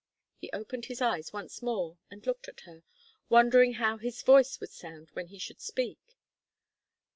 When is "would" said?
4.59-4.71